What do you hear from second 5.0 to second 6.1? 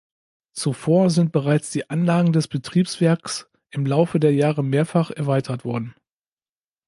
erweitert worden.